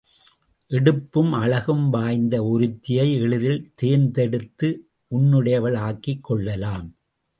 எடுப்பும் 0.71 1.33
அழகும் 1.33 1.89
வாய்ந்த 1.89 2.35
ஒருத்தியை 2.43 3.05
எளிதில் 3.19 3.71
தேர்ந்தெடுத்து 3.75 4.69
உன்னுடையவள் 5.11 5.77
ஆக்கிக் 5.77 6.23
கொள்ளலாம். 6.23 6.87